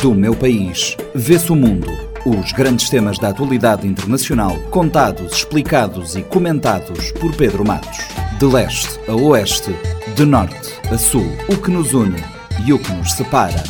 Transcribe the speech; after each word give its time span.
Do 0.00 0.14
meu 0.14 0.34
país, 0.34 0.96
vê-se 1.14 1.52
o 1.52 1.54
mundo. 1.54 1.90
Os 2.24 2.52
grandes 2.52 2.88
temas 2.88 3.18
da 3.18 3.28
atualidade 3.28 3.86
internacional, 3.86 4.56
contados, 4.70 5.34
explicados 5.34 6.16
e 6.16 6.22
comentados 6.22 7.12
por 7.12 7.36
Pedro 7.36 7.66
Matos. 7.66 7.98
De 8.38 8.46
leste 8.46 8.98
a 9.06 9.14
oeste, 9.14 9.76
de 10.16 10.24
norte 10.24 10.72
a 10.90 10.96
sul, 10.96 11.26
o 11.50 11.56
que 11.58 11.70
nos 11.70 11.92
une 11.92 12.16
e 12.64 12.72
o 12.72 12.78
que 12.78 12.90
nos 12.92 13.12
separa. 13.12 13.62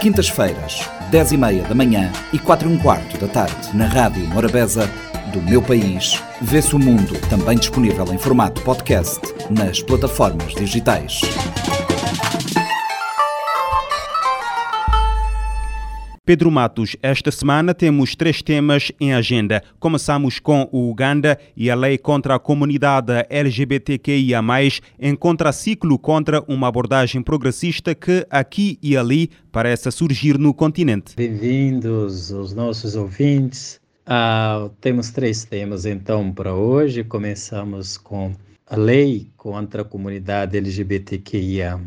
Quintas-feiras, 0.00 0.90
10 1.08 1.32
e 1.32 1.36
meia 1.36 1.62
da 1.62 1.74
manhã 1.74 2.10
e 2.32 2.38
4 2.40 2.68
e 2.68 2.72
um 2.72 2.76
quarto 2.76 3.16
da 3.16 3.28
tarde, 3.28 3.76
na 3.76 3.86
Rádio 3.86 4.26
Morabeza, 4.26 4.90
do 5.32 5.40
meu 5.40 5.62
país, 5.62 6.20
vê-se 6.42 6.74
o 6.74 6.80
mundo, 6.80 7.16
também 7.30 7.56
disponível 7.56 8.12
em 8.12 8.18
formato 8.18 8.60
podcast 8.62 9.20
nas 9.50 9.80
plataformas 9.80 10.52
digitais. 10.52 11.20
Pedro 16.26 16.50
Matos, 16.50 16.96
esta 17.02 17.30
semana 17.30 17.74
temos 17.74 18.16
três 18.16 18.40
temas 18.40 18.90
em 18.98 19.12
agenda. 19.12 19.62
Começamos 19.78 20.38
com 20.38 20.66
o 20.72 20.88
Uganda 20.88 21.38
e 21.54 21.70
a 21.70 21.74
lei 21.74 21.98
contra 21.98 22.34
a 22.34 22.38
comunidade 22.38 23.12
LGBTQIA, 23.28 24.40
em 24.98 25.14
contraciclo 25.14 25.98
contra 25.98 26.42
uma 26.48 26.66
abordagem 26.66 27.20
progressista 27.20 27.94
que 27.94 28.26
aqui 28.30 28.78
e 28.82 28.96
ali 28.96 29.28
parece 29.52 29.90
surgir 29.92 30.38
no 30.38 30.54
continente. 30.54 31.14
Bem-vindos 31.14 32.30
os 32.30 32.54
nossos 32.54 32.96
ouvintes. 32.96 33.78
Ah, 34.06 34.70
temos 34.80 35.10
três 35.10 35.44
temas 35.44 35.84
então 35.84 36.32
para 36.32 36.54
hoje. 36.54 37.04
Começamos 37.04 37.98
com 37.98 38.32
a 38.66 38.76
lei 38.76 39.28
contra 39.36 39.82
a 39.82 39.84
comunidade 39.84 40.56
LGBTQIA, 40.56 41.78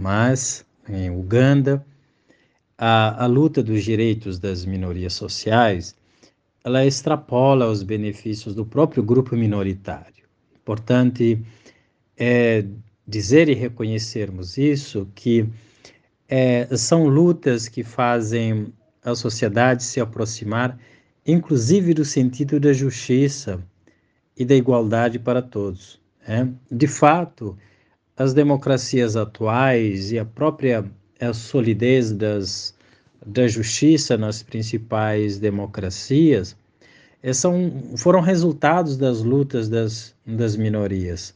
em 0.87 1.09
Uganda 1.09 1.83
a, 2.77 3.23
a 3.23 3.25
luta 3.25 3.63
dos 3.63 3.83
direitos 3.83 4.39
das 4.39 4.65
minorias 4.65 5.13
sociais 5.13 5.95
ela 6.63 6.85
extrapola 6.85 7.67
os 7.67 7.81
benefícios 7.81 8.53
do 8.53 8.65
próprio 8.65 9.01
grupo 9.01 9.35
minoritário. 9.37 10.25
Importante 10.61 11.41
é 12.17 12.65
dizer 13.07 13.47
e 13.47 13.53
reconhecermos 13.53 14.57
isso, 14.57 15.07
que 15.15 15.47
é, 16.27 16.67
são 16.75 17.07
lutas 17.07 17.69
que 17.69 17.85
fazem 17.85 18.73
a 19.01 19.15
sociedade 19.15 19.81
se 19.81 20.01
aproximar, 20.01 20.77
inclusive 21.25 21.93
do 21.93 22.03
sentido 22.03 22.59
da 22.59 22.73
justiça 22.73 23.63
e 24.35 24.43
da 24.43 24.53
igualdade 24.53 25.17
para 25.17 25.41
todos. 25.41 26.01
Né? 26.27 26.51
De 26.69 26.87
fato, 26.87 27.57
as 28.17 28.33
democracias 28.33 29.15
atuais 29.15 30.11
e 30.11 30.19
a 30.19 30.25
própria 30.25 30.83
a 31.19 31.33
solidez 31.33 32.11
das, 32.11 32.75
da 33.27 33.45
justiça 33.47 34.17
nas 34.17 34.41
principais 34.41 35.37
democracias 35.37 36.55
é, 37.21 37.33
são, 37.33 37.91
foram 37.97 38.21
resultados 38.21 38.95
das 38.95 39.21
lutas 39.21 39.67
das, 39.67 40.15
das 40.25 40.55
minorias. 40.55 41.35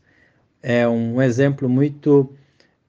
É 0.64 0.88
um 0.88 1.22
exemplo 1.22 1.67
muito 1.67 2.31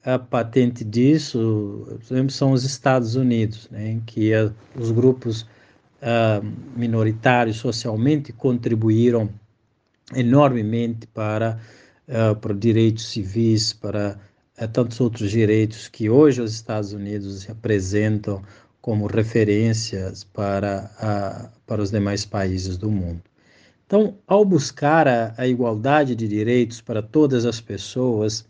uh, 0.06 0.24
patente 0.30 0.84
disso 0.84 1.98
são 2.28 2.52
os 2.52 2.64
Estados 2.64 3.16
Unidos, 3.16 3.68
né, 3.70 3.90
em 3.90 4.00
que 4.00 4.32
uh, 4.34 4.54
os 4.76 4.92
grupos 4.92 5.42
uh, 5.42 6.46
minoritários 6.76 7.56
socialmente 7.56 8.32
contribuíram 8.32 9.28
enormemente 10.14 11.06
para, 11.06 11.58
para 12.42 12.52
direitos 12.52 13.06
civis, 13.08 13.72
para 13.72 14.18
tantos 14.70 15.00
outros 15.00 15.30
direitos 15.30 15.88
que 15.88 16.10
hoje 16.10 16.42
os 16.42 16.52
Estados 16.52 16.92
Unidos 16.92 17.48
apresentam 17.48 18.42
como 18.82 19.06
referências 19.06 20.24
para, 20.24 20.90
a, 20.98 21.48
para 21.66 21.80
os 21.80 21.90
demais 21.90 22.26
países 22.26 22.76
do 22.76 22.90
mundo. 22.90 23.22
Então, 23.86 24.16
ao 24.26 24.44
buscar 24.44 25.06
a, 25.06 25.32
a 25.38 25.46
igualdade 25.46 26.16
de 26.16 26.26
direitos 26.26 26.80
para 26.80 27.00
todas 27.00 27.46
as 27.46 27.60
pessoas, 27.60 28.44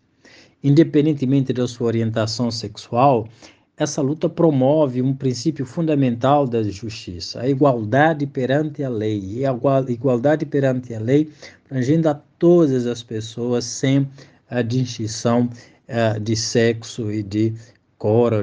independentemente 0.64 1.52
da 1.52 1.68
sua 1.68 1.88
orientação 1.88 2.50
sexual, 2.50 3.28
essa 3.76 4.00
luta 4.00 4.28
promove 4.28 5.02
um 5.02 5.14
princípio 5.14 5.66
fundamental 5.66 6.46
da 6.46 6.62
justiça, 6.62 7.40
a 7.40 7.48
igualdade 7.48 8.26
perante 8.26 8.82
a 8.82 8.88
lei. 8.88 9.20
E 9.20 9.46
a 9.46 9.54
igualdade 9.88 10.46
perante 10.46 10.94
a 10.94 11.00
lei 11.00 11.30
abrangendo 11.66 12.08
a 12.08 12.14
todas 12.14 12.86
as 12.86 13.02
pessoas 13.02 13.64
sem 13.64 14.08
a 14.48 14.62
distinção 14.62 15.50
uh, 15.88 16.20
de 16.20 16.36
sexo 16.36 17.10
e 17.10 17.22
de 17.22 17.54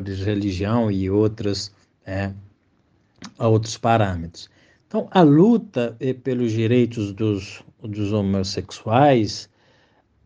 de 0.01 0.13
religião 0.23 0.89
e 0.89 1.09
outros, 1.09 1.71
é, 2.05 2.31
outros 3.37 3.77
parâmetros. 3.77 4.49
Então, 4.87 5.07
a 5.11 5.21
luta 5.21 5.95
é, 5.99 6.13
pelos 6.13 6.51
direitos 6.53 7.11
dos, 7.11 7.61
dos 7.81 8.13
homossexuais 8.13 9.49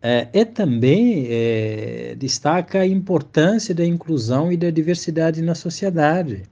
é, 0.02 0.28
é 0.32 0.46
também 0.46 1.26
é, 1.30 2.16
destaca 2.16 2.82
a 2.82 2.88
importância 2.88 3.74
da 3.74 3.84
inclusão 3.84 4.52
e 4.52 4.58
da 4.58 4.70
diversidade 4.70 5.42
na 5.42 5.56
sociedade, 5.56 6.44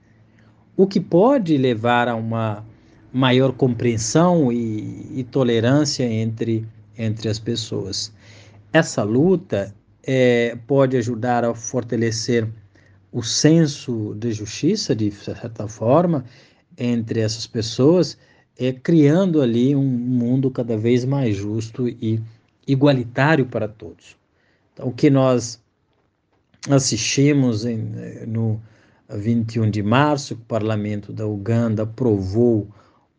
o 0.76 0.86
que 0.86 0.98
pode 0.98 1.56
levar 1.56 2.08
a 2.08 2.16
uma 2.16 2.66
maior 3.12 3.52
compreensão 3.52 4.50
e, 4.50 5.20
e 5.20 5.22
tolerância 5.22 6.04
entre, 6.04 6.66
entre 6.98 7.28
as 7.28 7.38
pessoas. 7.38 8.12
Essa 8.72 9.04
luta 9.04 9.72
é, 10.02 10.56
pode 10.66 10.96
ajudar 10.96 11.44
a 11.44 11.54
fortalecer 11.54 12.48
o 13.12 13.22
senso 13.22 14.14
de 14.14 14.32
justiça, 14.32 14.96
de 14.96 15.10
certa 15.10 15.68
forma, 15.68 16.24
entre 16.78 17.20
essas 17.20 17.46
pessoas, 17.46 18.16
é, 18.58 18.72
criando 18.72 19.42
ali 19.42 19.76
um 19.76 19.84
mundo 19.84 20.50
cada 20.50 20.76
vez 20.76 21.04
mais 21.04 21.36
justo 21.36 21.86
e 21.86 22.20
igualitário 22.66 23.46
para 23.46 23.68
todos. 23.68 24.16
Então, 24.72 24.88
o 24.88 24.92
que 24.92 25.10
nós 25.10 25.60
assistimos 26.70 27.66
em, 27.66 27.78
no 28.26 28.60
21 29.10 29.70
de 29.70 29.82
março, 29.82 30.34
o 30.34 30.38
parlamento 30.38 31.12
da 31.12 31.26
Uganda 31.26 31.82
aprovou 31.82 32.66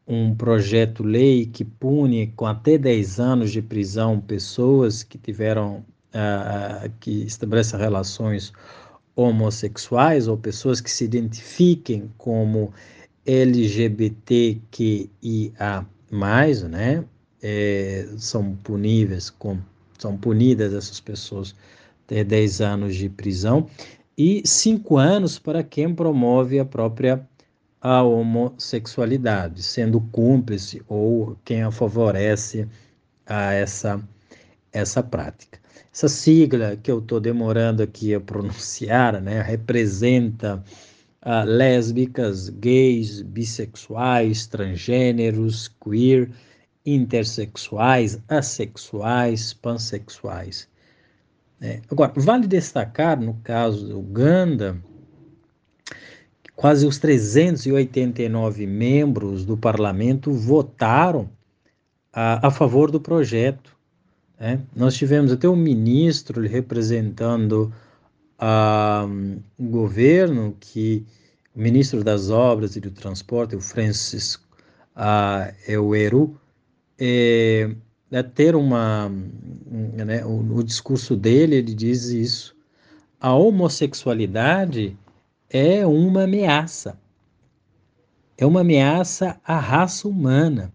um 0.07 0.33
projeto-lei 0.35 1.45
que 1.45 1.63
pune 1.63 2.27
com 2.35 2.45
até 2.45 2.77
10 2.77 3.19
anos 3.19 3.51
de 3.51 3.61
prisão 3.61 4.19
pessoas 4.19 5.03
que 5.03 5.17
tiveram 5.17 5.85
uh, 6.13 6.89
que 6.99 7.23
estabeleça 7.23 7.77
relações 7.77 8.51
homossexuais 9.15 10.27
ou 10.27 10.37
pessoas 10.37 10.81
que 10.81 10.89
se 10.89 11.03
identifiquem 11.03 12.11
como 12.17 12.73
LGBTQIA+, 13.25 13.95
né, 16.69 17.03
é, 17.41 18.07
são 18.17 18.55
puníveis 18.55 19.29
com 19.29 19.57
são 19.97 20.17
punidas 20.17 20.73
essas 20.73 20.99
pessoas 20.99 21.55
ter 22.05 22.25
10 22.25 22.59
anos 22.61 22.95
de 22.95 23.07
prisão 23.07 23.69
e 24.17 24.41
5 24.45 24.97
anos 24.97 25.39
para 25.39 25.63
quem 25.63 25.93
promove 25.93 26.59
a 26.59 26.65
própria 26.65 27.25
a 27.79 28.01
homossexualidade, 28.01 29.61
sendo 29.61 29.99
cúmplice 29.99 30.81
ou 30.87 31.37
quem 31.43 31.63
a 31.63 31.71
favorece 31.71 32.67
a 33.25 33.51
essa 33.53 34.01
essa 34.73 35.03
prática. 35.03 35.59
Essa 35.93 36.09
sigla 36.09 36.75
que 36.75 36.91
eu 36.91 36.99
estou 36.99 37.19
demorando 37.19 37.83
aqui 37.83 38.13
a 38.13 38.19
pronunciar, 38.21 39.21
né, 39.21 39.41
representa 39.41 40.63
uh, 41.23 41.45
lésbicas, 41.45 42.49
gays, 42.49 43.21
bissexuais, 43.21 44.47
transgêneros, 44.47 45.67
queer, 45.67 46.29
intersexuais, 46.85 48.19
assexuais, 48.27 49.53
pansexuais. 49.53 50.67
É, 51.61 51.79
agora, 51.89 52.11
vale 52.17 52.45
destacar, 52.45 53.17
no 53.17 53.35
caso 53.35 53.87
do 53.87 53.99
Uganda, 53.99 54.77
quase 56.57 56.85
os 56.85 56.97
389 56.97 58.67
membros 58.67 59.45
do 59.45 59.55
parlamento 59.55 60.33
votaram 60.33 61.29
a, 62.11 62.47
a 62.47 62.51
favor 62.51 62.91
do 62.91 62.99
projeto. 62.99 63.72
É, 64.39 64.59
nós 64.75 64.95
tivemos 64.95 65.31
até 65.31 65.47
um 65.47 65.55
ministro 65.55 66.41
representando 66.41 67.73
a, 68.37 69.05
um, 69.07 69.39
o 69.57 69.63
governo, 69.63 70.55
que 70.59 71.05
o 71.55 71.61
ministro 71.61 72.03
das 72.03 72.29
Obras 72.29 72.75
e 72.75 72.79
do 72.81 72.91
Transporte, 72.91 73.55
o 73.55 73.61
Francis 73.61 74.35
uh, 74.95 75.53
Eueru, 75.67 76.37
é, 76.99 77.69
é 78.11 78.23
ter 78.23 78.55
uma. 78.55 79.09
Né, 79.09 80.25
o, 80.25 80.57
o 80.57 80.63
discurso 80.63 81.15
dele, 81.15 81.55
ele 81.55 81.73
diz 81.73 82.05
isso. 82.05 82.55
A 83.19 83.33
homossexualidade 83.33 84.97
é 85.49 85.85
uma 85.85 86.23
ameaça. 86.23 86.97
É 88.37 88.45
uma 88.45 88.61
ameaça 88.61 89.39
à 89.45 89.57
raça 89.59 90.07
humana. 90.07 90.73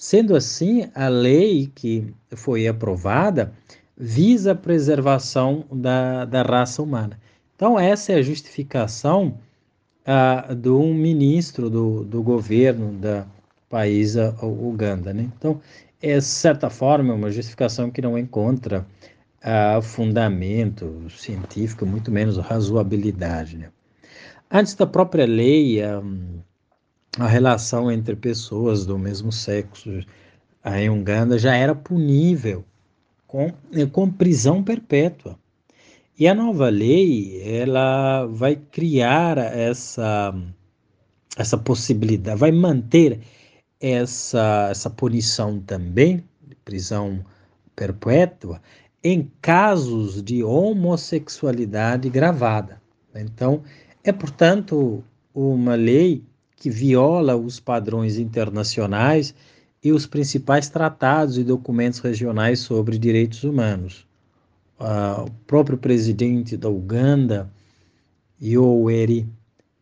Sendo 0.00 0.34
assim, 0.34 0.90
a 0.94 1.08
lei 1.08 1.70
que 1.74 2.14
foi 2.34 2.66
aprovada 2.66 3.52
visa 3.94 4.52
a 4.52 4.54
preservação 4.54 5.66
da, 5.70 6.24
da 6.24 6.40
raça 6.40 6.82
humana. 6.82 7.20
Então, 7.54 7.78
essa 7.78 8.12
é 8.12 8.14
a 8.14 8.22
justificação 8.22 9.38
uh, 10.06 10.54
de 10.54 10.70
um 10.70 10.94
ministro 10.94 11.68
do, 11.68 12.02
do 12.02 12.22
governo 12.22 12.98
da 12.98 13.26
país 13.68 14.16
Uganda. 14.40 15.12
Né? 15.12 15.28
Então, 15.36 15.60
é, 16.00 16.16
de 16.16 16.24
certa 16.24 16.70
forma, 16.70 17.12
uma 17.12 17.30
justificação 17.30 17.90
que 17.90 18.00
não 18.00 18.16
encontra 18.16 18.86
uh, 19.44 19.82
fundamento 19.82 21.10
científico, 21.10 21.84
muito 21.84 22.10
menos 22.10 22.38
razoabilidade. 22.38 23.58
Né? 23.58 23.68
Antes 24.50 24.74
da 24.74 24.86
própria 24.86 25.26
lei, 25.26 25.78
um, 25.84 26.40
a 27.18 27.26
relação 27.26 27.90
entre 27.90 28.14
pessoas 28.14 28.86
do 28.86 28.98
mesmo 28.98 29.32
sexo 29.32 30.04
em 30.64 30.90
Uganda 30.90 31.38
já 31.38 31.54
era 31.54 31.74
punível 31.74 32.64
com, 33.26 33.52
com 33.92 34.10
prisão 34.10 34.62
perpétua. 34.62 35.38
E 36.18 36.28
a 36.28 36.34
nova 36.34 36.68
lei, 36.68 37.40
ela 37.42 38.26
vai 38.26 38.54
criar 38.54 39.38
essa, 39.38 40.34
essa 41.36 41.56
possibilidade, 41.56 42.38
vai 42.38 42.52
manter 42.52 43.20
essa, 43.80 44.68
essa 44.70 44.90
punição 44.90 45.58
também, 45.60 46.22
prisão 46.64 47.24
perpétua, 47.74 48.60
em 49.02 49.32
casos 49.40 50.22
de 50.22 50.44
homossexualidade 50.44 52.10
gravada. 52.10 52.82
Então, 53.14 53.62
é, 54.04 54.12
portanto, 54.12 55.02
uma 55.34 55.74
lei 55.74 56.22
que 56.60 56.68
viola 56.68 57.34
os 57.34 57.58
padrões 57.58 58.18
internacionais 58.18 59.34
e 59.82 59.92
os 59.92 60.06
principais 60.06 60.68
tratados 60.68 61.38
e 61.38 61.42
documentos 61.42 62.00
regionais 62.00 62.60
sobre 62.60 62.98
direitos 62.98 63.44
humanos. 63.44 64.06
Uh, 64.78 65.24
o 65.24 65.30
próprio 65.46 65.78
presidente 65.78 66.58
da 66.58 66.68
Uganda, 66.68 67.50
Yoweri 68.42 69.26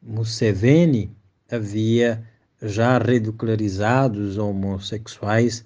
Museveni, 0.01 1.11
havia 1.51 2.25
já 2.63 2.97
ridicularizado 2.97 4.21
os 4.21 4.39
homossexuais, 4.39 5.65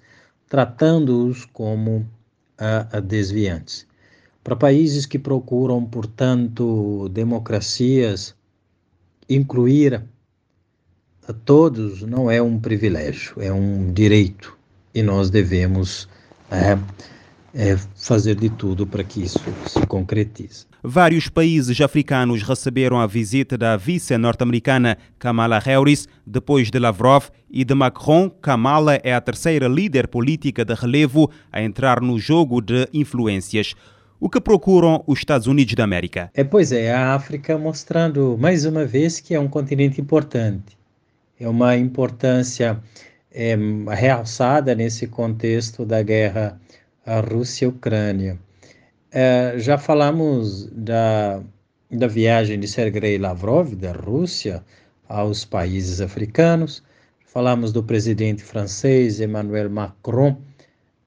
tratando-os 0.49 1.45
como 1.45 2.07
uh, 2.59 3.01
desviantes. 3.01 3.85
Para 4.43 4.55
países 4.55 5.05
que 5.05 5.19
procuram, 5.19 5.85
portanto, 5.85 7.07
democracias, 7.09 8.35
incluir 9.29 10.03
a 11.27 11.33
todos 11.33 12.01
não 12.01 12.29
é 12.29 12.41
um 12.41 12.59
privilégio, 12.59 13.35
é 13.39 13.51
um 13.51 13.91
direito 13.91 14.57
e 14.93 15.01
nós 15.01 15.29
devemos 15.29 16.07
é, 16.51 16.77
é, 17.53 17.77
fazer 17.95 18.35
de 18.35 18.49
tudo 18.49 18.85
para 18.85 19.03
que 19.03 19.23
isso 19.23 19.39
se 19.67 19.85
concretize. 19.87 20.65
Vários 20.83 21.29
países 21.29 21.79
africanos 21.79 22.43
receberam 22.43 22.99
a 22.99 23.07
visita 23.07 23.57
da 23.57 23.77
vice 23.77 24.17
norte-americana 24.17 24.97
Kamala 25.17 25.57
Harris 25.57 26.07
depois 26.27 26.69
de 26.69 26.77
Lavrov 26.77 27.29
e 27.49 27.63
de 27.63 27.73
Macron. 27.73 28.29
Kamala 28.29 28.95
é 28.95 29.13
a 29.13 29.21
terceira 29.21 29.67
líder 29.67 30.09
política 30.09 30.65
de 30.65 30.73
relevo 30.73 31.31
a 31.51 31.61
entrar 31.61 32.01
no 32.01 32.19
jogo 32.19 32.59
de 32.59 32.87
influências. 32.93 33.75
O 34.19 34.29
que 34.29 34.41
procuram 34.41 35.03
os 35.07 35.19
Estados 35.19 35.47
Unidos 35.47 35.73
da 35.73 35.85
América? 35.85 36.29
É, 36.33 36.43
pois 36.43 36.73
é, 36.73 36.93
a 36.93 37.13
África 37.13 37.57
mostrando 37.57 38.37
mais 38.37 38.65
uma 38.65 38.85
vez 38.85 39.21
que 39.21 39.33
é 39.33 39.39
um 39.39 39.47
continente 39.47 40.01
importante 40.01 40.77
é 41.39 41.47
uma 41.47 41.75
importância 41.75 42.81
é, 43.31 43.55
realçada 43.89 44.75
nesse 44.75 45.07
contexto 45.07 45.85
da 45.85 46.01
guerra 46.01 46.59
Rússia-Ucrânia. 47.31 48.39
É, 49.11 49.55
já 49.57 49.77
falamos 49.77 50.67
da, 50.71 51.41
da 51.91 52.07
viagem 52.07 52.59
de 52.59 52.67
Sergei 52.67 53.17
Lavrov, 53.17 53.75
da 53.75 53.91
Rússia, 53.91 54.63
aos 55.07 55.45
países 55.45 56.01
africanos, 56.01 56.83
falamos 57.25 57.71
do 57.71 57.83
presidente 57.83 58.43
francês 58.43 59.19
Emmanuel 59.19 59.69
Macron, 59.69 60.31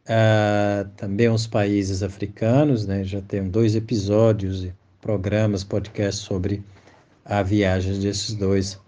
uh, 0.07 0.89
também 0.97 1.27
aos 1.27 1.47
países 1.47 2.03
africanos, 2.03 2.87
né? 2.87 3.03
já 3.03 3.21
tem 3.21 3.49
dois 3.49 3.75
episódios, 3.75 4.69
programas, 5.01 5.65
podcasts 5.65 6.25
sobre 6.25 6.63
a 7.25 7.43
viagem 7.43 7.99
desses 7.99 8.35
dois 8.35 8.79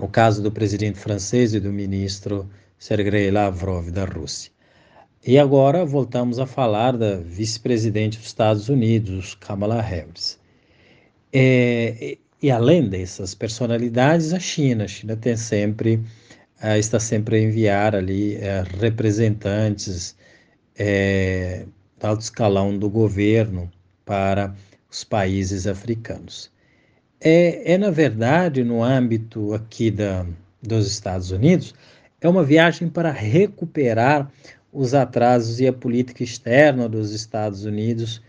no 0.00 0.08
caso 0.08 0.42
do 0.42 0.50
presidente 0.50 0.98
francês 0.98 1.52
e 1.52 1.60
do 1.60 1.70
ministro 1.70 2.48
Sergei 2.78 3.30
Lavrov 3.30 3.90
da 3.90 4.06
Rússia. 4.06 4.50
E 5.26 5.38
agora 5.38 5.84
voltamos 5.84 6.38
a 6.38 6.46
falar 6.46 6.96
da 6.96 7.16
vice-presidente 7.16 8.16
dos 8.16 8.28
Estados 8.28 8.70
Unidos, 8.70 9.34
Kamala 9.34 9.82
Harris. 9.82 10.38
É, 11.30 12.16
e 12.42 12.50
além 12.50 12.88
dessas 12.88 13.34
personalidades, 13.34 14.32
a 14.32 14.40
China. 14.40 14.84
A 14.84 14.88
China 14.88 15.14
tem 15.14 15.36
sempre, 15.36 15.96
uh, 16.64 16.78
está 16.78 16.98
sempre 16.98 17.36
a 17.36 17.40
enviar 17.42 17.94
ali 17.94 18.36
uh, 18.36 18.78
representantes 18.80 20.16
uh, 20.80 21.68
alto 22.02 22.22
escalão 22.22 22.78
do 22.78 22.88
governo 22.88 23.70
para 24.06 24.54
os 24.90 25.04
países 25.04 25.66
africanos. 25.66 26.50
É, 27.22 27.74
é, 27.74 27.78
na 27.78 27.90
verdade, 27.90 28.64
no 28.64 28.82
âmbito 28.82 29.52
aqui 29.52 29.90
da, 29.90 30.24
dos 30.62 30.86
Estados 30.86 31.30
Unidos, 31.30 31.74
é 32.20 32.28
uma 32.28 32.42
viagem 32.42 32.88
para 32.88 33.10
recuperar 33.10 34.30
os 34.72 34.94
atrasos 34.94 35.60
e 35.60 35.66
a 35.66 35.72
política 35.72 36.22
externa 36.22 36.88
dos 36.88 37.12
Estados 37.12 37.64
Unidos, 37.64 38.22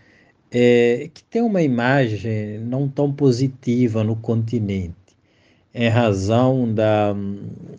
é, 0.50 1.08
que 1.14 1.24
tem 1.24 1.40
uma 1.40 1.62
imagem 1.62 2.58
não 2.58 2.86
tão 2.86 3.10
positiva 3.10 4.04
no 4.04 4.14
continente, 4.14 4.94
em 5.74 5.88
razão 5.88 6.74
da, 6.74 7.14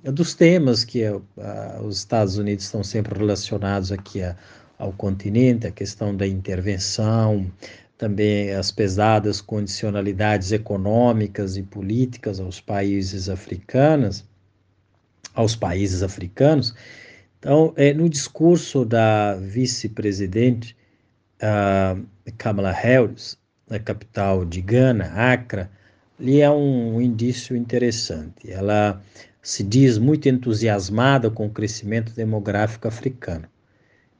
dos 0.03 0.33
temas 0.33 0.83
que 0.83 1.05
a, 1.05 1.19
a, 1.37 1.81
os 1.83 1.97
Estados 1.97 2.37
Unidos 2.37 2.65
estão 2.65 2.83
sempre 2.83 3.15
relacionados 3.15 3.91
aqui 3.91 4.23
a, 4.23 4.35
ao 4.79 4.91
continente, 4.91 5.67
a 5.67 5.71
questão 5.71 6.15
da 6.15 6.25
intervenção, 6.25 7.51
também 8.03 8.51
as 8.51 8.69
pesadas 8.69 9.39
condicionalidades 9.39 10.51
econômicas 10.51 11.55
e 11.55 11.63
políticas 11.63 12.37
aos 12.37 12.59
países 12.59 13.29
africanos, 13.29 14.25
aos 15.33 15.55
países 15.55 16.03
africanos. 16.03 16.75
Então, 17.39 17.73
é, 17.77 17.93
no 17.93 18.09
discurso 18.09 18.83
da 18.83 19.35
vice-presidente 19.35 20.75
uh, 21.41 22.05
Kamala 22.37 22.73
Harris, 22.73 23.37
na 23.69 23.79
capital 23.79 24.43
de 24.43 24.59
Gana, 24.59 25.05
Accra, 25.05 25.71
ali 26.19 26.41
é 26.41 26.51
um, 26.51 26.97
um 26.97 27.01
indício 27.01 27.55
interessante. 27.55 28.51
Ela 28.51 29.01
se 29.41 29.63
diz 29.63 29.97
muito 29.97 30.27
entusiasmada 30.27 31.31
com 31.31 31.45
o 31.45 31.49
crescimento 31.49 32.11
demográfico 32.11 32.85
africano. 32.85 33.47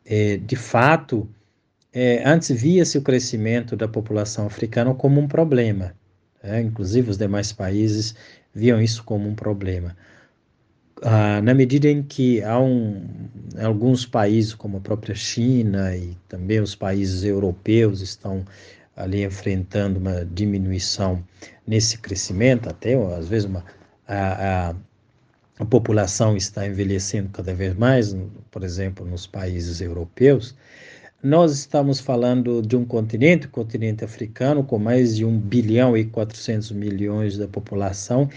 É, 0.06 0.38
de 0.38 0.56
fato, 0.56 1.28
é, 1.94 2.24
antes 2.28 2.50
via-se 2.50 2.98
o 2.98 3.02
crescimento 3.02 3.76
da 3.76 3.88
população 3.88 4.48
africana 4.48 4.94
como 4.96 5.22
um 5.22 5.28
problema, 5.28 5.94
né? 6.44 6.62
inclusive 6.62 7.12
os 7.12 7.18
demais 7.18 7.54
países 7.54 8.16
viam 8.54 8.82
isso 8.82 9.04
como 9.04 9.30
um 9.30 9.36
problema. 9.36 9.96
Ah, 11.02 11.42
na 11.42 11.54
medida 11.54 11.90
em 11.90 12.02
que 12.02 12.42
há 12.44 12.60
um, 12.60 13.06
alguns 13.62 14.06
países, 14.06 14.54
como 14.54 14.78
a 14.78 14.82
própria 14.82 15.14
China 15.14 15.96
e 15.96 16.18
também 16.30 16.60
os 16.62 16.76
países 16.76 17.24
europeus, 17.24 18.02
estão 18.02 18.46
ali 18.96 19.24
enfrentando 19.24 20.00
uma 20.00 20.24
diminuição 20.26 21.24
nesse 21.68 21.98
crescimento, 21.98 22.70
até 22.70 22.94
às 23.18 23.28
vezes 23.28 23.46
uma, 23.46 23.66
a, 24.08 24.70
a, 24.70 24.76
a 25.60 25.66
população 25.66 26.38
está 26.38 26.66
envelhecendo 26.66 27.30
cada 27.30 27.54
vez 27.54 27.76
mais, 27.76 28.16
por 28.50 28.64
exemplo, 28.64 29.06
nos 29.06 29.28
países 29.28 29.82
europeus, 29.82 30.56
nós 31.24 31.54
estamos 31.54 32.02
falando 32.02 32.62
de 32.62 32.76
um 32.76 32.84
continente, 32.84 33.48
o 33.48 33.50
continente 33.50 34.04
africano, 34.04 34.62
com 34.62 34.78
mais 34.78 35.16
de 35.16 35.24
1 35.24 35.40
bilhão 35.40 35.96
e 35.96 36.04
400 36.04 36.74
milhões 36.74 37.38
da 37.38 37.48
população, 37.48 38.30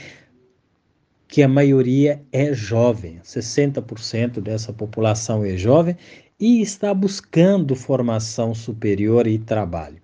que 1.26 1.42
a 1.42 1.48
maioria 1.48 2.22
é 2.30 2.54
jovem, 2.54 3.18
60% 3.24 4.40
dessa 4.40 4.72
população 4.72 5.44
é 5.44 5.56
jovem 5.56 5.96
e 6.38 6.62
está 6.62 6.94
buscando 6.94 7.74
formação 7.74 8.54
superior 8.54 9.26
e 9.26 9.36
trabalho. 9.36 10.00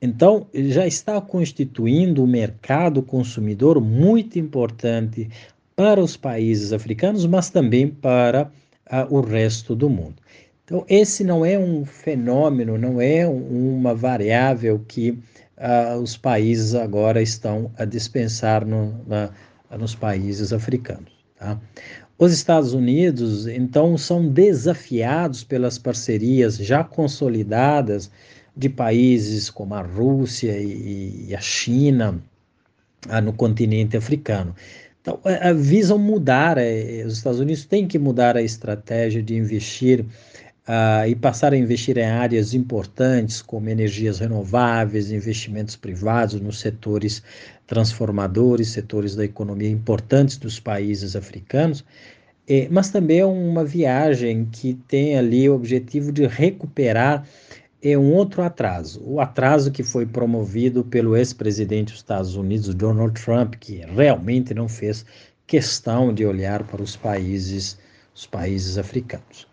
Então, 0.00 0.46
já 0.52 0.86
está 0.86 1.18
constituindo 1.18 2.22
um 2.22 2.26
mercado 2.26 3.02
consumidor 3.02 3.80
muito 3.80 4.38
importante 4.38 5.30
para 5.74 6.02
os 6.02 6.14
países 6.18 6.74
africanos, 6.74 7.24
mas 7.24 7.48
também 7.48 7.88
para 7.88 8.50
uh, 8.90 9.14
o 9.14 9.22
resto 9.22 9.74
do 9.74 9.88
mundo. 9.88 10.16
Então, 10.64 10.84
esse 10.88 11.24
não 11.24 11.44
é 11.44 11.58
um 11.58 11.84
fenômeno, 11.84 12.78
não 12.78 13.00
é 13.00 13.26
uma 13.26 13.94
variável 13.94 14.82
que 14.86 15.10
uh, 15.10 15.96
os 16.00 16.16
países 16.16 16.74
agora 16.74 17.20
estão 17.20 17.70
a 17.76 17.84
dispensar 17.84 18.64
no, 18.64 18.94
na, 19.06 19.30
nos 19.76 19.94
países 19.94 20.52
africanos. 20.52 21.12
Tá? 21.36 21.60
Os 22.16 22.32
Estados 22.32 22.72
Unidos, 22.72 23.48
então, 23.48 23.98
são 23.98 24.28
desafiados 24.28 25.42
pelas 25.42 25.78
parcerias 25.78 26.56
já 26.56 26.84
consolidadas 26.84 28.10
de 28.56 28.68
países 28.68 29.50
como 29.50 29.74
a 29.74 29.82
Rússia 29.82 30.56
e, 30.58 31.26
e 31.28 31.34
a 31.34 31.40
China, 31.40 32.22
ah, 33.08 33.20
no 33.20 33.32
continente 33.32 33.96
africano. 33.96 34.54
Então, 35.00 35.20
visam 35.56 35.98
mudar, 35.98 36.58
é, 36.58 37.02
os 37.04 37.14
Estados 37.14 37.40
Unidos 37.40 37.64
têm 37.64 37.88
que 37.88 37.98
mudar 37.98 38.36
a 38.36 38.42
estratégia 38.42 39.20
de 39.20 39.34
investir 39.34 40.06
Uh, 40.62 41.08
e 41.08 41.16
passar 41.16 41.52
a 41.52 41.56
investir 41.56 41.98
em 41.98 42.04
áreas 42.04 42.54
importantes 42.54 43.42
como 43.42 43.68
energias 43.68 44.20
renováveis, 44.20 45.10
investimentos 45.10 45.74
privados 45.74 46.40
nos 46.40 46.60
setores 46.60 47.20
transformadores, 47.66 48.68
setores 48.68 49.16
da 49.16 49.24
economia 49.24 49.68
importantes 49.68 50.36
dos 50.36 50.60
países 50.60 51.16
africanos, 51.16 51.84
mas 52.70 52.90
também 52.90 53.20
é 53.20 53.26
uma 53.26 53.64
viagem 53.64 54.44
que 54.44 54.74
tem 54.86 55.16
ali 55.16 55.48
o 55.48 55.54
objetivo 55.54 56.12
de 56.12 56.26
recuperar 56.26 57.26
eh, 57.82 57.98
um 57.98 58.12
outro 58.12 58.42
atraso, 58.42 59.02
o 59.04 59.20
atraso 59.20 59.72
que 59.72 59.82
foi 59.82 60.06
promovido 60.06 60.84
pelo 60.84 61.16
ex-presidente 61.16 61.92
dos 61.92 61.96
Estados 61.96 62.36
Unidos, 62.36 62.74
Donald 62.74 63.20
Trump, 63.20 63.54
que 63.56 63.84
realmente 63.86 64.54
não 64.54 64.68
fez 64.68 65.04
questão 65.46 66.14
de 66.14 66.24
olhar 66.24 66.62
para 66.64 66.82
os 66.82 66.94
países, 66.94 67.76
os 68.14 68.26
países 68.26 68.78
africanos. 68.78 69.48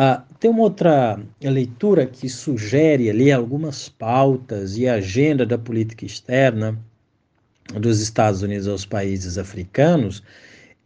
Ah, 0.00 0.24
tem 0.38 0.48
uma 0.48 0.62
outra 0.62 1.20
leitura 1.42 2.06
que 2.06 2.28
sugere 2.28 3.10
ali 3.10 3.32
algumas 3.32 3.88
pautas 3.88 4.78
e 4.78 4.86
agenda 4.86 5.44
da 5.44 5.58
política 5.58 6.06
externa 6.06 6.78
dos 7.80 8.00
Estados 8.00 8.40
Unidos 8.40 8.68
aos 8.68 8.86
países 8.86 9.36
africanos, 9.36 10.22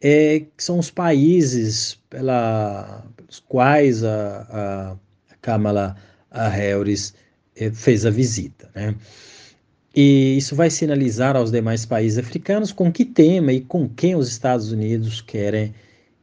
é, 0.00 0.40
que 0.40 0.64
são 0.64 0.78
os 0.78 0.90
países 0.90 2.00
pela, 2.09 3.04
pelos 3.14 3.38
quais 3.40 4.02
a, 4.02 4.47
a, 4.50 4.97
Kamala 5.42 5.95
Harris 6.31 7.12
é, 7.54 7.71
fez 7.71 8.07
a 8.07 8.11
visita. 8.11 8.71
Né? 8.75 8.95
E 9.95 10.38
isso 10.38 10.57
vai 10.57 10.71
sinalizar 10.71 11.37
aos 11.37 11.52
demais 11.52 11.85
países 11.85 12.16
africanos 12.16 12.73
com 12.73 12.90
que 12.90 13.04
tema 13.04 13.52
e 13.52 13.61
com 13.61 13.87
quem 13.90 14.16
os 14.16 14.28
Estados 14.28 14.73
Unidos 14.73 15.21
querem, 15.21 15.75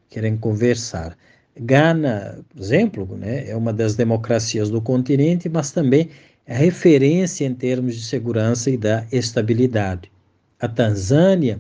querem 0.10 0.36
conversar. 0.36 1.16
Gana, 1.60 2.40
por 2.50 2.62
exemplo, 2.62 3.18
né, 3.18 3.50
é 3.50 3.56
uma 3.56 3.74
das 3.74 3.96
democracias 3.96 4.70
do 4.70 4.82
continente, 4.82 5.50
mas 5.50 5.72
também 5.72 6.10
é 6.46 6.56
referência 6.56 7.46
em 7.46 7.54
termos 7.54 7.96
de 7.96 8.04
segurança 8.04 8.70
e 8.70 8.78
da 8.78 9.06
estabilidade. 9.12 10.12
A 10.60 10.68
Tanzânia 10.68 11.60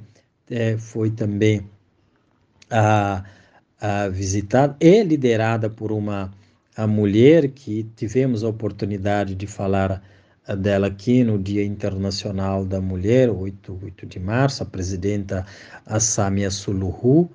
é, 0.49 0.77
foi 0.77 1.11
também 1.11 1.61
a, 2.69 3.23
a 3.79 4.07
visitada, 4.09 4.75
é 4.79 5.03
liderada 5.03 5.69
por 5.69 5.91
uma 5.91 6.31
a 6.75 6.87
mulher 6.87 7.49
que 7.49 7.83
tivemos 7.95 8.41
a 8.41 8.47
oportunidade 8.47 9.35
de 9.35 9.45
falar 9.45 10.01
dela 10.55 10.87
aqui 10.87 11.23
no 11.25 11.37
Dia 11.37 11.63
Internacional 11.63 12.65
da 12.65 12.79
Mulher, 12.79 13.29
8, 13.29 13.79
8 13.83 14.05
de 14.05 14.19
março, 14.19 14.63
a 14.63 14.65
presidenta 14.65 15.45
Samia 15.99 16.49
Suluhu, 16.49 17.29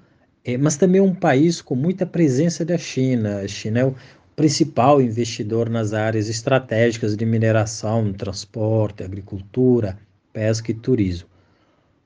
é, 0.45 0.59
mas 0.59 0.77
também 0.77 1.01
um 1.01 1.15
país 1.15 1.63
com 1.63 1.75
muita 1.75 2.05
presença 2.05 2.65
da 2.65 2.77
China. 2.77 3.39
A 3.39 3.49
China 3.49 3.81
é 3.81 3.85
o 3.85 3.95
principal 4.37 5.01
investidor 5.01 5.71
nas 5.71 5.95
áreas 5.95 6.29
estratégicas 6.29 7.17
de 7.17 7.25
mineração, 7.25 8.13
transporte, 8.13 9.03
agricultura, 9.03 9.99
pesca 10.33 10.71
e 10.71 10.75
turismo. 10.75 11.29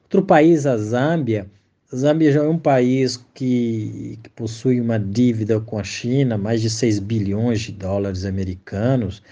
Outro 0.04 0.22
país, 0.22 0.66
a 0.66 0.76
Zâmbia. 0.76 1.46
A 1.92 1.96
Zâmbia 1.96 2.30
já 2.30 2.40
é 2.44 2.48
um 2.48 2.58
país 2.58 3.16
que, 3.34 4.18
que 4.22 4.30
possui 4.30 4.80
uma 4.80 4.98
dívida 5.00 5.58
com 5.58 5.78
a 5.78 5.84
China, 5.84 6.38
mais 6.38 6.60
de 6.60 6.70
6 6.70 6.98
bilhões 6.98 7.60
de 7.62 7.72
dólares 7.72 8.24
americanos 8.24 9.22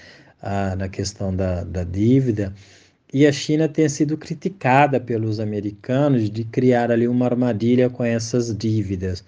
ah, 0.43 0.75
na 0.75 0.89
questão 0.89 1.35
da, 1.35 1.65
da 1.65 1.85
dívida. 1.85 2.53
E 3.13 3.27
a 3.27 3.33
China 3.33 3.69
tem 3.69 3.89
sido 3.89 4.17
criticada 4.17 5.01
pelos 5.01 5.39
americanos 5.39 6.29
de 6.29 6.45
criar 6.45 6.91
ali 6.91 7.07
uma 7.07 7.27
armadilha 7.27 7.89
com 7.89 8.03
essas 8.05 8.57
dívidas. 8.57 9.25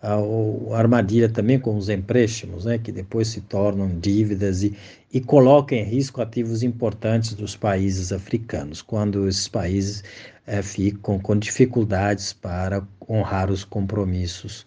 A, 0.00 0.14
a 0.14 0.78
armadilha 0.78 1.28
também 1.28 1.58
com 1.58 1.76
os 1.76 1.88
empréstimos, 1.88 2.64
né, 2.64 2.78
que 2.78 2.92
depois 2.92 3.28
se 3.28 3.40
tornam 3.40 3.98
dívidas 3.98 4.62
e, 4.62 4.76
e 5.12 5.20
colocam 5.20 5.76
em 5.76 5.82
risco 5.82 6.22
ativos 6.22 6.62
importantes 6.62 7.34
dos 7.34 7.56
países 7.56 8.12
africanos, 8.12 8.80
quando 8.80 9.28
esses 9.28 9.48
países 9.48 10.04
é, 10.46 10.62
ficam 10.62 11.18
com 11.18 11.36
dificuldades 11.36 12.32
para 12.32 12.86
honrar 13.08 13.50
os 13.50 13.64
compromissos 13.64 14.64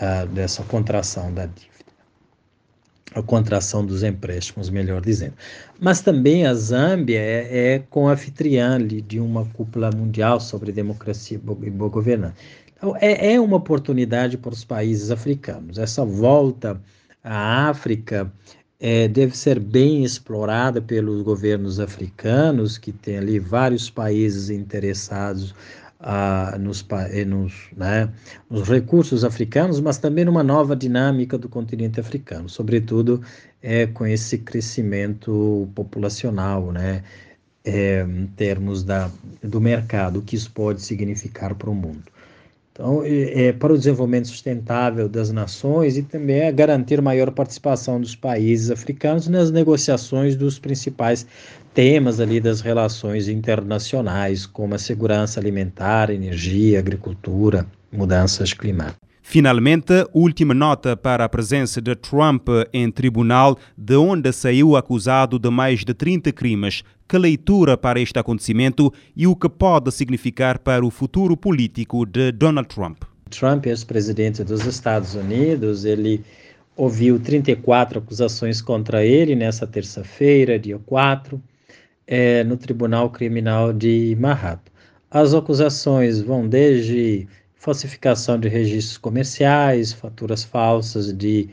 uh, 0.00 0.26
dessa 0.28 0.64
contração 0.64 1.32
da 1.32 1.46
dívida 1.46 1.69
a 3.14 3.22
contração 3.22 3.84
dos 3.84 4.02
empréstimos, 4.02 4.70
melhor 4.70 5.00
dizendo. 5.00 5.34
Mas 5.80 6.00
também 6.00 6.46
a 6.46 6.54
Zâmbia 6.54 7.18
é, 7.18 7.74
é 7.74 7.78
com 7.90 8.08
anfitriã 8.08 8.78
de 8.78 9.18
uma 9.18 9.44
cúpula 9.46 9.90
mundial 9.90 10.40
sobre 10.40 10.72
democracia 10.72 11.40
e 11.62 11.70
boa 11.70 11.90
governança. 11.90 12.34
Então, 12.76 12.96
é, 13.00 13.34
é 13.34 13.40
uma 13.40 13.56
oportunidade 13.56 14.38
para 14.38 14.52
os 14.52 14.64
países 14.64 15.10
africanos. 15.10 15.76
Essa 15.78 16.04
volta 16.04 16.80
à 17.22 17.68
África 17.68 18.32
é, 18.78 19.06
deve 19.06 19.36
ser 19.36 19.60
bem 19.60 20.02
explorada 20.02 20.80
pelos 20.80 21.20
governos 21.20 21.78
africanos, 21.78 22.78
que 22.78 22.92
têm 22.92 23.18
ali 23.18 23.38
vários 23.38 23.90
países 23.90 24.48
interessados 24.48 25.54
ah, 26.00 26.56
nos, 26.58 26.84
nos, 27.26 27.52
né, 27.76 28.10
nos, 28.48 28.68
recursos 28.68 29.24
africanos, 29.24 29.80
mas 29.80 29.98
também 29.98 30.24
numa 30.24 30.42
nova 30.42 30.74
dinâmica 30.74 31.36
do 31.36 31.48
continente 31.48 32.00
africano, 32.00 32.48
sobretudo 32.48 33.20
é, 33.62 33.86
com 33.86 34.06
esse 34.06 34.38
crescimento 34.38 35.68
populacional, 35.74 36.72
né, 36.72 37.04
é, 37.64 38.02
em 38.02 38.26
termos 38.28 38.82
da, 38.82 39.10
do 39.42 39.60
mercado, 39.60 40.20
o 40.20 40.22
que 40.22 40.36
isso 40.36 40.50
pode 40.50 40.80
significar 40.80 41.54
para 41.54 41.68
o 41.68 41.74
mundo. 41.74 42.04
Então, 42.80 43.02
é, 43.04 43.52
para 43.52 43.74
o 43.74 43.76
desenvolvimento 43.76 44.28
sustentável 44.28 45.06
das 45.06 45.30
nações 45.30 45.98
e 45.98 46.02
também 46.02 46.40
é 46.40 46.50
garantir 46.50 47.02
maior 47.02 47.30
participação 47.30 48.00
dos 48.00 48.16
países 48.16 48.70
africanos 48.70 49.28
nas 49.28 49.50
negociações 49.50 50.34
dos 50.34 50.58
principais 50.58 51.26
temas 51.74 52.20
ali 52.20 52.40
das 52.40 52.62
relações 52.62 53.28
internacionais, 53.28 54.46
como 54.46 54.74
a 54.74 54.78
segurança 54.78 55.38
alimentar, 55.38 56.08
energia, 56.08 56.78
agricultura, 56.78 57.66
mudanças 57.92 58.54
climáticas. 58.54 59.09
Finalmente, 59.30 59.92
última 60.12 60.52
nota 60.52 60.96
para 60.96 61.24
a 61.24 61.28
presença 61.28 61.80
de 61.80 61.94
Trump 61.94 62.48
em 62.72 62.90
tribunal, 62.90 63.56
de 63.78 63.94
onde 63.94 64.32
saiu 64.32 64.74
acusado 64.74 65.38
de 65.38 65.48
mais 65.48 65.84
de 65.84 65.94
30 65.94 66.32
crimes. 66.32 66.82
Que 67.08 67.16
leitura 67.16 67.76
para 67.76 68.00
este 68.00 68.18
acontecimento 68.18 68.92
e 69.14 69.28
o 69.28 69.36
que 69.36 69.48
pode 69.48 69.92
significar 69.92 70.58
para 70.58 70.84
o 70.84 70.90
futuro 70.90 71.36
político 71.36 72.04
de 72.04 72.32
Donald 72.32 72.68
Trump? 72.68 73.04
Trump, 73.30 73.66
ex-presidente 73.66 74.42
dos 74.42 74.66
Estados 74.66 75.14
Unidos, 75.14 75.84
ele 75.84 76.24
ouviu 76.76 77.20
34 77.20 78.00
acusações 78.00 78.60
contra 78.60 79.04
ele 79.04 79.36
nessa 79.36 79.64
terça-feira, 79.64 80.58
dia 80.58 80.80
4, 80.84 81.40
é, 82.04 82.42
no 82.42 82.56
Tribunal 82.56 83.08
Criminal 83.10 83.72
de 83.72 84.16
Manhattan. 84.18 84.72
As 85.08 85.34
acusações 85.34 86.20
vão 86.20 86.48
desde 86.48 87.28
falsificação 87.60 88.40
de 88.40 88.48
registros 88.48 88.96
comerciais, 88.96 89.92
faturas 89.92 90.42
falsas 90.42 91.12
de 91.12 91.50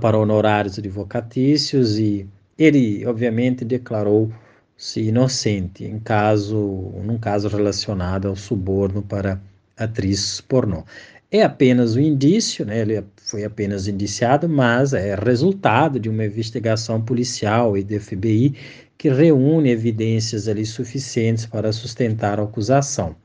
para 0.00 0.18
honorários 0.18 0.78
advocatícios 0.78 1.98
e 1.98 2.28
ele, 2.58 3.06
obviamente, 3.06 3.64
declarou-se 3.64 5.00
inocente 5.00 5.82
em 5.84 5.98
caso, 5.98 6.92
num 7.02 7.18
caso 7.18 7.48
relacionado 7.48 8.28
ao 8.28 8.36
suborno 8.36 9.02
para 9.02 9.40
atrizes 9.78 10.42
pornô. 10.42 10.84
É 11.30 11.42
apenas 11.42 11.96
um 11.96 12.00
indício, 12.00 12.66
né? 12.66 12.80
ele 12.80 13.02
foi 13.16 13.42
apenas 13.42 13.88
indiciado, 13.88 14.46
mas 14.46 14.92
é 14.92 15.14
resultado 15.14 15.98
de 15.98 16.10
uma 16.10 16.26
investigação 16.26 17.00
policial 17.00 17.78
e 17.78 17.82
do 17.82 17.98
FBI 17.98 18.54
que 18.98 19.08
reúne 19.08 19.70
evidências 19.70 20.48
ali 20.48 20.66
suficientes 20.66 21.46
para 21.46 21.72
sustentar 21.72 22.38
a 22.38 22.42
acusação. 22.42 23.16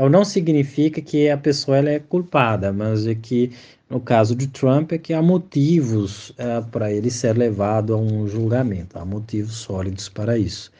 Então, 0.00 0.08
não 0.08 0.24
significa 0.24 0.98
que 1.02 1.28
a 1.28 1.36
pessoa 1.36 1.76
ela 1.76 1.90
é 1.90 1.98
culpada, 1.98 2.72
mas 2.72 3.06
é 3.06 3.14
que, 3.14 3.52
no 3.86 4.00
caso 4.00 4.34
de 4.34 4.46
Trump, 4.46 4.92
é 4.92 4.98
que 4.98 5.12
há 5.12 5.20
motivos 5.20 6.32
é, 6.38 6.58
para 6.72 6.90
ele 6.90 7.10
ser 7.10 7.36
levado 7.36 7.92
a 7.92 7.98
um 7.98 8.26
julgamento, 8.26 8.98
há 8.98 9.04
motivos 9.04 9.56
sólidos 9.56 10.08
para 10.08 10.38
isso. 10.38 10.72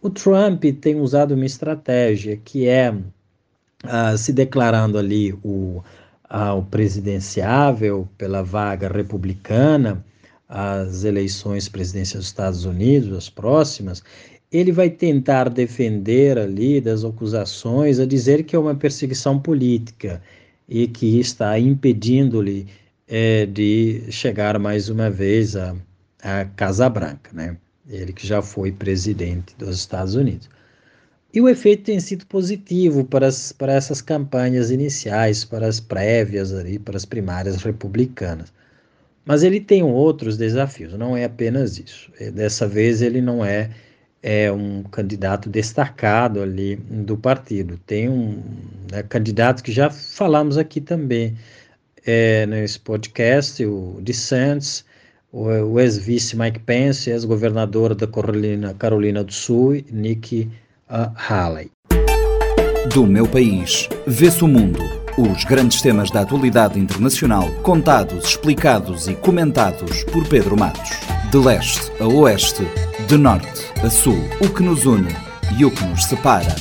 O 0.00 0.08
Trump 0.08 0.64
tem 0.80 0.98
usado 0.98 1.34
uma 1.34 1.44
estratégia 1.44 2.34
que 2.38 2.66
é 2.66 2.90
uh, 2.92 4.16
se 4.16 4.32
declarando 4.32 4.96
ali 4.96 5.34
o, 5.44 5.82
uh, 6.30 6.56
o 6.56 6.62
presidenciável 6.62 8.08
pela 8.16 8.42
vaga 8.42 8.88
republicana, 8.88 10.02
as 10.48 11.04
eleições 11.04 11.68
presidenciais 11.68 12.24
dos 12.24 12.28
Estados 12.28 12.64
Unidos, 12.64 13.14
as 13.18 13.28
próximas, 13.28 14.02
ele 14.50 14.72
vai 14.72 14.90
tentar 14.90 15.48
defender 15.48 16.38
ali 16.38 16.80
das 16.80 17.04
acusações 17.04 17.98
a 17.98 18.06
dizer 18.06 18.44
que 18.44 18.54
é 18.54 18.58
uma 18.58 18.74
perseguição 18.74 19.38
política 19.38 20.22
e 20.68 20.86
que 20.86 21.18
está 21.20 21.58
impedindo-lhe 21.58 22.66
é, 23.08 23.46
de 23.46 24.04
chegar 24.10 24.58
mais 24.58 24.88
uma 24.88 25.10
vez 25.10 25.56
à, 25.56 25.76
à 26.22 26.44
Casa 26.44 26.88
Branca, 26.88 27.30
né? 27.32 27.56
Ele 27.88 28.12
que 28.12 28.26
já 28.26 28.42
foi 28.42 28.72
presidente 28.72 29.54
dos 29.56 29.78
Estados 29.78 30.16
Unidos. 30.16 30.48
E 31.32 31.40
o 31.40 31.48
efeito 31.48 31.84
tem 31.84 32.00
sido 32.00 32.26
positivo 32.26 33.04
para, 33.04 33.26
as, 33.26 33.52
para 33.52 33.74
essas 33.74 34.00
campanhas 34.00 34.70
iniciais, 34.70 35.44
para 35.44 35.66
as 35.66 35.78
prévias, 35.78 36.52
ali, 36.52 36.78
para 36.78 36.96
as 36.96 37.04
primárias 37.04 37.62
republicanas. 37.62 38.52
Mas 39.24 39.42
ele 39.42 39.60
tem 39.60 39.82
outros 39.82 40.36
desafios, 40.36 40.94
não 40.94 41.16
é 41.16 41.24
apenas 41.24 41.78
isso. 41.78 42.10
É, 42.18 42.30
dessa 42.30 42.66
vez 42.66 43.02
ele 43.02 43.20
não 43.20 43.44
é, 43.44 43.70
é 44.28 44.50
um 44.50 44.82
candidato 44.82 45.48
destacado 45.48 46.42
ali 46.42 46.74
do 46.74 47.16
partido. 47.16 47.78
Tem 47.86 48.08
um 48.08 48.42
né, 48.90 49.04
candidato 49.04 49.62
que 49.62 49.70
já 49.70 49.88
falamos 49.88 50.58
aqui 50.58 50.80
também 50.80 51.36
é, 52.04 52.44
nesse 52.44 52.80
podcast, 52.80 53.64
o 53.64 54.00
DeSantis, 54.02 54.84
o, 55.30 55.44
o 55.44 55.78
ex-vice 55.78 56.36
Mike 56.36 56.58
Pence, 56.58 57.08
ex-governador 57.08 57.94
da 57.94 58.08
Carolina, 58.08 58.74
Carolina 58.74 59.22
do 59.22 59.32
Sul, 59.32 59.84
Nikki 59.92 60.50
a 60.88 61.12
Halley. 61.14 61.70
Do 62.92 63.06
meu 63.06 63.28
país, 63.28 63.88
vê-se 64.08 64.42
o 64.42 64.48
mundo. 64.48 64.80
Os 65.16 65.44
grandes 65.44 65.80
temas 65.80 66.10
da 66.10 66.22
atualidade 66.22 66.80
internacional, 66.80 67.48
contados, 67.62 68.30
explicados 68.30 69.06
e 69.06 69.14
comentados 69.14 70.02
por 70.02 70.28
Pedro 70.28 70.58
Matos. 70.58 71.15
De 71.30 71.38
leste 71.38 71.90
a 72.00 72.06
oeste, 72.06 72.62
de 73.08 73.16
norte 73.16 73.72
a 73.84 73.90
sul, 73.90 74.18
o 74.40 74.48
que 74.48 74.62
nos 74.62 74.86
une 74.86 75.08
e 75.58 75.64
o 75.64 75.70
que 75.70 75.84
nos 75.84 76.04
separa. 76.04 76.54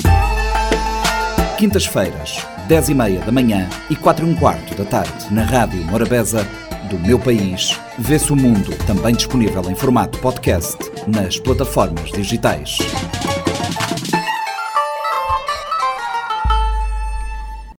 Quintas-feiras, 1.57 2.45
10 2.67 2.89
e 2.89 2.93
meia 2.95 3.19
da 3.21 3.31
manhã 3.31 3.69
e 3.89 3.95
4 3.95 4.25
e 4.25 4.29
um 4.29 4.35
quarto 4.35 4.73
da 4.75 4.83
tarde, 4.83 5.31
na 5.31 5.43
Rádio 5.43 5.83
Morabeza, 5.85 6.47
do 6.89 6.97
meu 6.99 7.19
país, 7.19 7.79
vê-se 7.99 8.33
o 8.33 8.35
mundo, 8.35 8.75
também 8.87 9.13
disponível 9.13 9.63
em 9.69 9.75
formato 9.75 10.17
podcast 10.19 10.77
nas 11.07 11.37
plataformas 11.37 12.11
digitais. 12.11 12.79